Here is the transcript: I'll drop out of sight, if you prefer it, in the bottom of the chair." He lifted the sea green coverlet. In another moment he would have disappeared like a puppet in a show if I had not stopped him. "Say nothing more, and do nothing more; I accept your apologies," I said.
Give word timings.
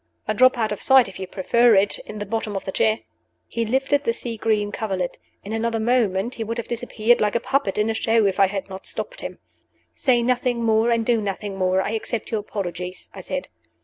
I'll 0.27 0.33
drop 0.33 0.57
out 0.57 0.71
of 0.71 0.81
sight, 0.81 1.07
if 1.07 1.19
you 1.19 1.27
prefer 1.27 1.75
it, 1.75 1.99
in 2.07 2.17
the 2.17 2.25
bottom 2.25 2.55
of 2.55 2.65
the 2.65 2.71
chair." 2.71 3.01
He 3.45 3.67
lifted 3.67 4.03
the 4.03 4.15
sea 4.15 4.35
green 4.35 4.71
coverlet. 4.71 5.19
In 5.43 5.53
another 5.53 5.79
moment 5.79 6.33
he 6.33 6.43
would 6.43 6.57
have 6.57 6.67
disappeared 6.67 7.21
like 7.21 7.35
a 7.35 7.39
puppet 7.39 7.77
in 7.77 7.87
a 7.87 7.93
show 7.93 8.25
if 8.25 8.39
I 8.39 8.47
had 8.47 8.67
not 8.67 8.87
stopped 8.87 9.21
him. 9.21 9.37
"Say 9.93 10.23
nothing 10.23 10.63
more, 10.63 10.89
and 10.89 11.05
do 11.05 11.21
nothing 11.21 11.55
more; 11.55 11.83
I 11.83 11.91
accept 11.91 12.31
your 12.31 12.39
apologies," 12.39 13.09
I 13.13 13.21
said. 13.21 13.47